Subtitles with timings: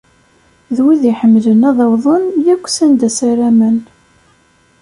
[0.75, 3.77] D wid iḥemmlen ad awḍen yakk s anda ssaramen.